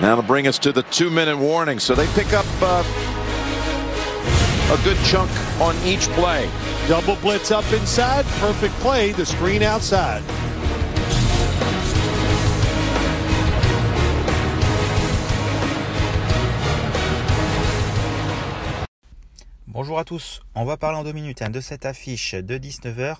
[0.00, 1.78] That'll bring us to the two-minute warning.
[1.78, 2.82] So they pick up uh,
[4.72, 5.30] a good chunk
[5.60, 6.48] on each play.
[6.88, 8.24] Double blitz up inside.
[8.40, 9.12] Perfect play.
[9.12, 10.22] The screen outside.
[19.68, 23.16] Bonjour à tous, on va parler en deux minutes hein, de cette affiche de 19h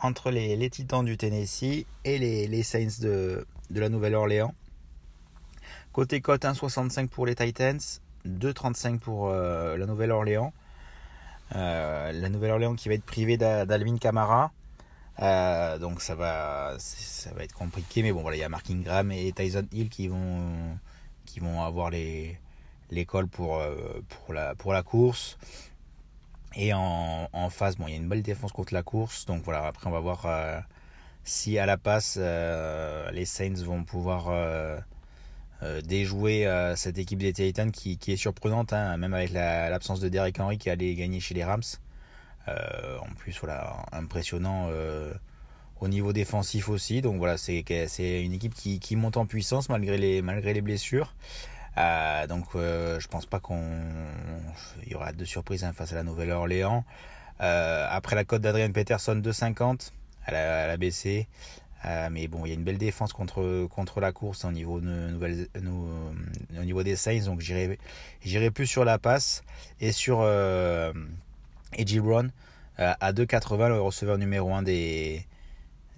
[0.00, 4.54] entre les, les, Titans du Tennessee et les, les Saints de, de la Nouvelle-Orléans.
[5.96, 7.80] Côté cote 1,65 pour les Titans,
[8.28, 10.52] 2,35 pour euh, la Nouvelle-Orléans.
[11.54, 14.52] Euh, la Nouvelle-Orléans qui va être privée d'Alvin Kamara.
[15.22, 18.70] Euh, donc ça va, ça va être compliqué, mais bon voilà, il y a Mark
[18.70, 20.76] Ingram et Tyson Hill qui vont,
[21.24, 22.38] qui vont avoir les
[22.90, 23.62] l'école pour,
[24.10, 25.38] pour, la, pour la course.
[26.56, 29.24] Et en, en, face, bon, il y a une belle défense contre la course.
[29.24, 30.26] Donc voilà, après on va voir
[31.24, 34.28] si à la passe les Saints vont pouvoir
[35.62, 36.46] euh, déjouer
[36.76, 40.58] cette équipe des Titans qui, qui est surprenante, hein, même avec l'absence de Derek Henry
[40.58, 41.62] qui allait gagner chez les Rams.
[42.48, 44.70] en plus, voilà, impressionnant
[45.80, 47.02] au niveau défensif aussi.
[47.02, 47.62] Donc voilà, c'est
[48.22, 51.14] une équipe qui, qui, monte en puissance malgré les, malgré les blessures.
[51.78, 53.60] Euh, donc euh, je pense pas qu'on
[54.86, 56.84] y aura de surprises hein, face à la Nouvelle-Orléans.
[57.42, 59.90] Euh, après la cote d'Adrian Peterson 2,50,
[60.26, 61.28] elle a, elle a baissé.
[61.84, 64.80] Euh, mais bon, il y a une belle défense contre, contre la course au niveau,
[64.80, 65.48] de
[66.58, 67.24] au niveau des Saints.
[67.26, 69.42] Donc j'irai plus sur la passe
[69.80, 70.92] et sur euh,
[71.74, 72.30] Edgy Brown
[72.78, 75.24] à 2,80, le receveur numéro 1 des,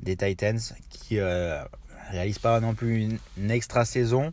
[0.01, 1.19] des Titans, qui
[2.11, 4.33] réalise pas non plus une, extra saison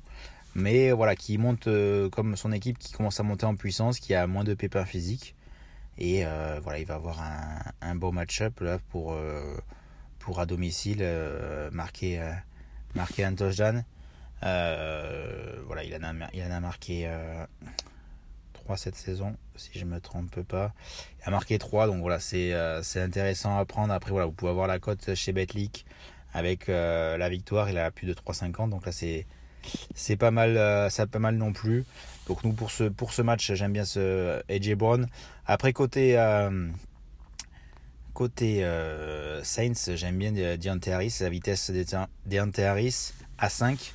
[0.56, 4.16] mais voilà, qui monte euh, comme son équipe qui commence à monter en puissance, qui
[4.16, 5.36] a moins de pépins physiques.
[5.98, 9.58] Et euh, voilà, il va avoir un, un beau match-up pour, euh,
[10.40, 11.06] à domicile
[11.72, 12.22] marquer,
[12.94, 13.84] marquer un touchdown.
[14.42, 17.10] voilà, il en a, il en a marqué
[18.54, 20.74] 3 cette saison, si je me trompe pas.
[21.22, 22.54] Il a marqué 3, donc voilà, c'est
[22.96, 23.94] intéressant à prendre.
[23.94, 25.86] Après, voilà, vous pouvez avoir la cote chez Betlic
[26.34, 29.26] avec la victoire, il a plus de 3,50, donc là c'est
[29.96, 31.86] c'est pas mal, euh, ça pas mal non plus.
[32.28, 35.08] Donc nous pour ce pour ce match, j'aime bien ce AJ Brown.
[35.46, 36.70] Après côté euh,
[38.16, 41.70] côté euh, Saints, j'aime bien Deontay Harris, la vitesse
[42.26, 43.94] Deontay Harris à 5.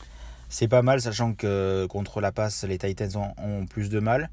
[0.48, 4.30] C'est pas mal, sachant que contre la passe, les Titans ont, plus de mal.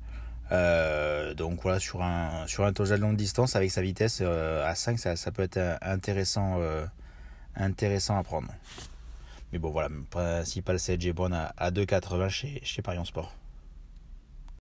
[1.35, 5.31] donc voilà, sur un, sur un total longue distance, avec sa vitesse à 5, ça,
[5.31, 6.59] peut être intéressant,
[7.55, 8.49] à prendre.
[9.53, 13.33] Mais bon, voilà, principal c'est Brown à, à 2,80 chez, chez Parion Sport.